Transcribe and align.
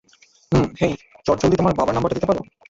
হুম, 0.51 0.65
hey, 0.79 0.93
চটজলদি 1.25 1.55
তোমার 1.57 1.73
বাবার 1.75 1.95
নাম্বারটা 1.95 2.17
দিতে 2.17 2.29
পারো? 2.29 2.41